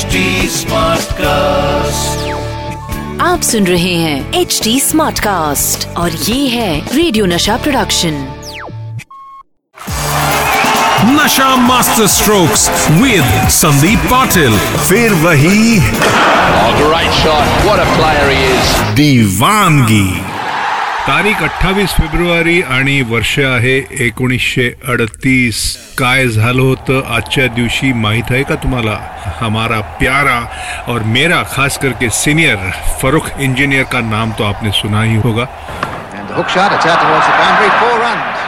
[0.00, 0.18] HD
[0.56, 2.20] Smartcast.
[3.22, 8.14] आप सुन रहे हैं एच डी स्मार्ट कास्ट और ये है radio Nasha production
[11.16, 12.68] Nasha master strokes
[13.00, 14.58] with Sandeep Patil
[14.88, 15.78] फिर वही
[16.60, 17.52] Oh, great shot.
[17.66, 18.72] What a player he is.
[18.96, 20.06] दीवानगी
[21.06, 23.76] तारीख 28 फेब्रुवारी आणि वर्ष आहे
[24.06, 25.60] एकोणीसशे अडतीस.
[25.98, 27.00] काय झालं होतं?
[27.14, 28.96] आजच्या दिवशी माहीत आहे का तुम्हाला?
[29.40, 30.38] हमारा प्यारा
[30.92, 32.56] और मेरा खास करके सीनियर
[33.02, 35.46] फरुख इंजीनियर का नाम तो आपने सुना ही होगा.
[36.14, 38.46] And the hook shot, it's out towards the boundary, four runs.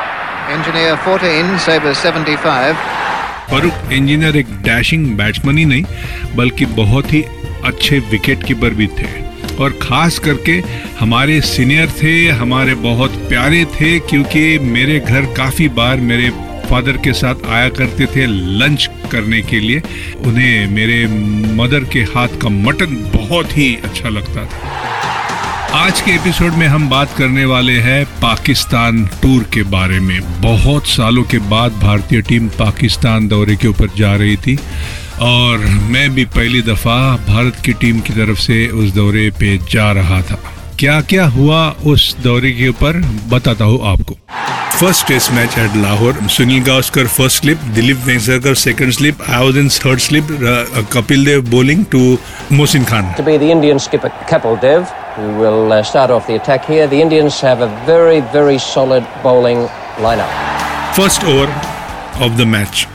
[0.58, 2.76] Engineer 14, Sabre 75.
[3.50, 5.84] Farokh Engineer एक डैशिंग बैट्समैन ही नहीं
[6.36, 7.24] बल्कि बहुत ही
[7.64, 9.31] अच्छे विकेट कीपर भी थे।
[9.62, 10.62] और खास करके
[11.00, 16.30] हमारे सीनियर थे, हमारे बहुत प्यारे थे, क्योंकि मेरे घर काफ़ी बार मेरे
[16.70, 19.82] फादर के साथ आया करते थे लंच करने के लिए।
[20.26, 21.06] उन्हें मेरे
[21.54, 24.70] मदर के हाथ का मटन बहुत ही अच्छा लगता था।
[25.74, 30.86] आज के एपिसोड में हम बात करने वाले हैं पाकिस्तान टूर के बारे में। बहुत
[30.86, 34.58] सालों के बाद भारतीय टीम पाकिस्तान दौरे के ऊपर जा रही थी।
[35.22, 35.58] और
[35.90, 36.94] मैं भी पहली दफ़ा
[37.26, 40.38] भारत की टीम की तरफ़ से उस दौरे पे जा रहा था
[40.78, 42.96] क्या क्या हुआ उस दौरे के ऊपर
[43.30, 44.16] बताता हूँ आपको
[44.78, 49.58] first test match at Lahore Sunil Gavaskar first slip Dilip Vengsarkar second slip I was
[49.58, 50.28] in third slip
[50.92, 52.00] Kapil Dev bowling to
[52.52, 56.40] Mohsin Khan to be the Indian skipper Kapil Dev, who will uh, start off the
[56.40, 56.88] attack here.
[56.88, 59.62] The Indians have a very, very solid bowling
[60.00, 60.34] lineup.
[60.96, 61.54] First over
[62.24, 62.86] of the match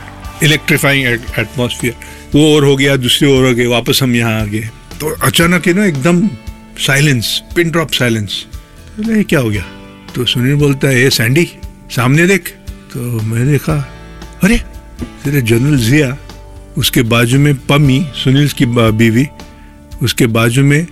[0.42, 1.06] electrifying
[1.38, 4.68] atmosphere वो over हो गया, दूसरी over हो गई, वापस हम यहाँ आ गए।
[5.00, 6.28] तो अचानक ही ना एकदम
[6.78, 8.46] साइलेंस पिन ड्रॉप साइलेंस
[9.00, 9.64] ये क्या हो गया?
[10.14, 11.48] तो सुनील बोलता है ए सैंडी
[11.90, 12.48] सामने देख।
[12.92, 13.74] तो मैंने देखा,
[14.44, 14.58] अरे,
[15.24, 16.16] तेरे जनरल जिया
[16.76, 19.26] उसके बाजू में पमी सुनील की बीवी,
[20.02, 20.86] उसके बाजू में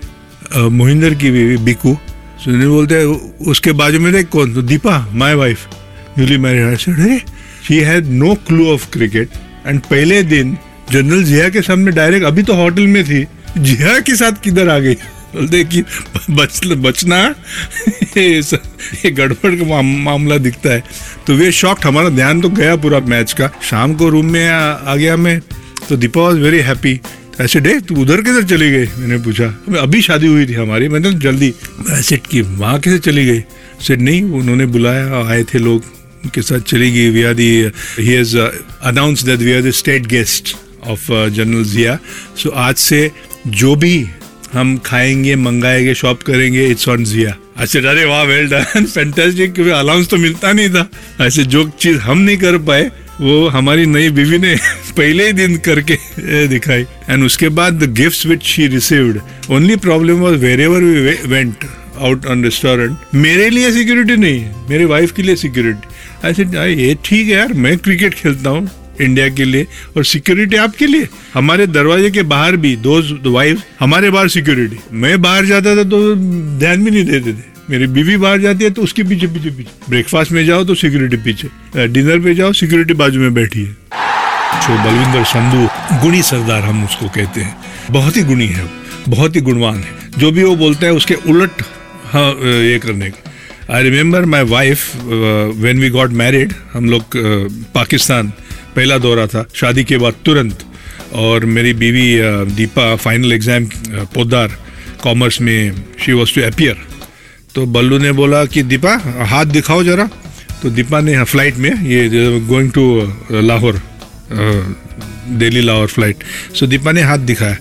[0.57, 1.99] मोहिंदर की बीवी बिकू
[2.45, 3.05] सुनील बोलते हैं
[3.47, 4.55] उसके बाजू में देख कौन?
[4.55, 5.67] तो Deepa my wife
[6.19, 7.21] newly married
[7.69, 9.29] she had no clue of cricket
[9.67, 10.57] and पहले दिन
[10.93, 13.27] जनरल जिया के सामने डायरेक्ट अभी तो होटल में थी।
[13.59, 14.97] जिया के साथ किधर आ गई?
[15.65, 15.85] कि
[16.31, 17.35] बच बचना?
[18.19, 20.85] ये गड़बड़ का माम- मामला दिखता है।
[21.27, 24.73] तो वे शॉक्ट हमारा ध्यान तो गया पूरा मैच का। शाम को रूम में आ,
[24.73, 25.41] आ गया मैं।
[25.89, 27.01] तो दीपा वॉज़ वेरी हैप्पी
[27.41, 28.87] ऐसे डे तू उधर किधर चली गई?
[28.87, 29.45] मैंने पूछा।
[29.79, 31.55] अभी शादी हुई थी हमारी मैंने कहा, जल्दी
[31.91, 33.45] ऐसे की वहाँ कैसे चली गई।
[33.81, 35.85] सेट नहीं उन्होंने बुलाया आए थे लोग
[36.25, 38.39] उनके साथ चली गई we are the he has
[38.83, 40.57] announce that we are the state guest
[40.89, 41.99] of General Zia
[42.43, 43.11] so आज से
[43.47, 43.97] जो भी
[44.53, 49.73] हम खाएँगे, मंगाएँगे शॉप करेंगे इट्स ऑन जिया अच्छा अरे वाह वेल डन फैंटास्टिक क्योंकि
[49.73, 50.89] अलाउंस तो मिलता नहीं था.
[51.21, 54.55] ऐसे जो चीज़ हम नहीं कर पाए, वो हमारी नई बीवी ने
[54.97, 56.83] पहले ही दिन करके दिखाई.
[57.11, 59.21] एंड उसके बाद the gifts which she received
[59.51, 61.65] only problem was wherever we went
[61.99, 66.43] out on restaurant मेरे लिए सिक्योरिटी नहीं, मेरी वाइफ के लिए सिक्योरिटी ऐसे
[66.73, 68.69] ये ठीक है यार, मैं क्रिकेट खेलता हूँ.
[69.01, 74.11] इंडिया के लिए और सिक्योरिटी आपके लिए। हमारे दरवाजे के बाहर भी दो वाइफ हमारे
[74.11, 76.15] बाहर सिक्योरिटी मैं बाहर जाता था तो
[76.59, 79.71] ध्यान भी नहीं देते थे। मेरी बीवी बाहर जाती है तो उसके पीछे पीछे पीछे।
[79.89, 83.73] ब्रेकफास्ट में जाओ तो सिक्योरिटी पीछे। डिनर पे जाओ सिक्योरिटी बाजू में बैठी है।
[84.59, 85.69] जो बलविंदर संधू
[86.03, 87.57] गुणी सरदार हम उसको कहते हैं।
[87.91, 88.65] बहुत ही गुणी है
[89.09, 91.63] बहुत ही गुणवान है। जो भी वो बोलता है उसके उलट
[92.13, 92.31] हाँ
[92.63, 94.97] ये करने का। I remember my wife
[95.57, 98.33] when we got married हम लोग uh, पाकिस्तान।
[98.77, 100.65] पहला दौरा था, शादी के बाद तुरंत,
[101.15, 102.09] और मेरी बीवी
[102.55, 103.65] Deepa final exam
[104.15, 104.57] Podar
[105.03, 106.77] commerce में शी वॉज़ टू अपियर
[107.55, 108.93] तो बल्लू ने बोला कि दीपा,
[109.27, 110.09] हाथ दिखाओ जरा।
[110.63, 112.85] तो दीपा ने फ़्लाइट में, ये going to
[113.43, 113.81] Lahore
[115.33, 117.57] Delhi Lahore flight so Deepa ने हाथ दिखाया।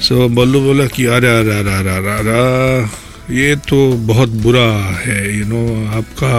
[0.00, 3.78] सो बल्लू बोला कि अरे अरे अरे अरे अरे अरे, ये तो
[4.08, 4.68] बहुत बुरा
[4.98, 5.62] है यू नो
[5.98, 6.30] आपका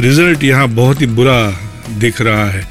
[0.00, 1.38] रिज़ल्ट यहाँ बहुत ही बुरा
[1.98, 2.66] दिख रहा है।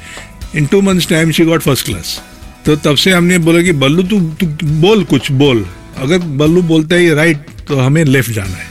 [0.56, 2.20] In two months time she got first class
[2.66, 4.46] तो तब से हमने बोला कि, बल्लू, तू तू
[4.80, 5.64] बोल कुछ, बोल।
[5.98, 8.66] अगर बल्लू बोलता है राइट तो हमें लेफ़्ट जाना है.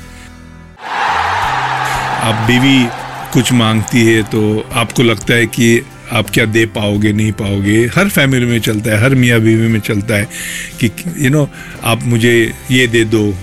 [2.24, 2.86] आप बीवी
[3.34, 4.42] कुछ मांगती है तो
[4.74, 5.82] आपको लगता है कि
[6.12, 7.86] आप क्या दे पाओगे, नहीं पाओगे?
[7.96, 10.28] हर फैमिली में चलता है, हर मियाँ बीवी में चलता है
[10.80, 11.48] कि यू नो
[11.84, 13.34] आप मुझे ये दे दो।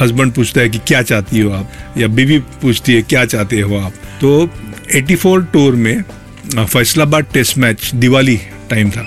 [0.00, 1.72] हस्बैंड पूछता है कि क्या चाहती हो आप?
[1.98, 3.92] या बीवी पूछती है, क्या चाहते हो आप?
[4.20, 4.48] तो
[4.94, 6.02] 84 टूर में
[6.54, 8.36] Faisalabad test match Diwali
[8.70, 9.06] time था।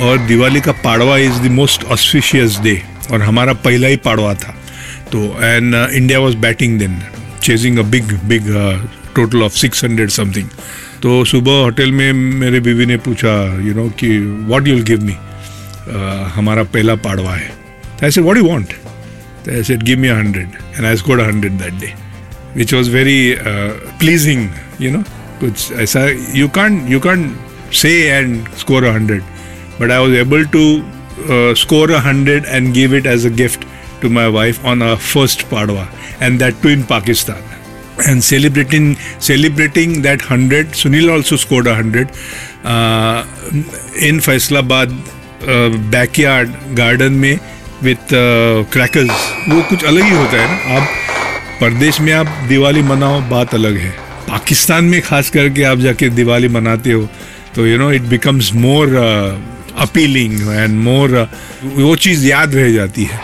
[0.00, 2.80] और दिवाली का Padwa is the most auspicious day
[3.12, 4.54] और हमारा पहला ही पाड़वा था।
[5.12, 6.98] तो and India was batting then
[7.42, 8.44] chasing a big big
[9.16, 10.48] total of 600 something
[11.02, 13.32] तो सुबह होटल में मेरे बीवी ने पूछा
[13.62, 15.16] यू नो कि व्हाट यूल गिव मी
[16.34, 18.72] हमारा पहला पाड़वा है। Said what you want
[19.48, 20.36] I said give me 100
[20.76, 21.94] and I scored 100 that day
[22.53, 24.49] which was very uh, pleasing
[24.79, 25.03] you know
[25.39, 26.05] कुछ ऐसा
[26.41, 29.23] you can't you can't say and score a hundred
[29.79, 30.63] but I was able to
[31.29, 33.65] uh, score a hundred and give it as a gift
[34.01, 35.87] to my wife on our first Padwa
[36.21, 37.43] and that too in Pakistan
[38.07, 42.09] and celebrating celebrating that hundred Sunil also scored a hundred
[42.63, 43.25] uh,
[44.09, 44.95] in Faisalabad
[45.47, 47.39] uh, backyard garden में
[47.83, 49.11] with uh, crackers
[49.49, 51.08] वो कुछ अलग ही होता है ना आप
[51.60, 53.90] परदेश में आप दिवाली मनाओ, बात अलग है।
[54.28, 57.08] पाकिस्तान में खास करके आप जाके दिवाली मनाते हो
[57.54, 58.94] तो you know it becomes more
[59.78, 61.16] appealing and more
[61.64, 63.20] वो चीज़ याद रह जाती है।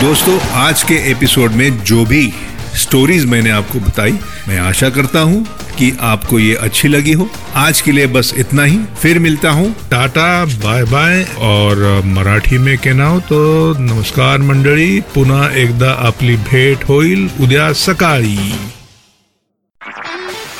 [0.00, 2.32] दोस्तों, आज के एपिसोड में जो भी
[2.76, 5.44] स्टोरीज मैंने आपको बताई, मैं आशा करता हूँ
[5.78, 9.74] कि आपको ये अच्छी लगी हो। आज के लिए बस इतना ही। फिर मिलता हूँ।
[9.90, 11.22] Tata bye bye.
[11.38, 13.38] और मराठी में कहना तो
[13.78, 18.38] नमस्कार मंडळी। पुन्हा एकदा आपली भेट होईल। उद्या सकाळी।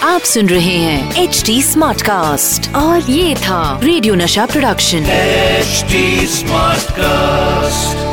[0.02, 5.84] आप सुन रहे हैं एच डी स्मार्ट कास्ट और ये था radio Nasha production. H
[6.30, 8.06] smart Smartcast.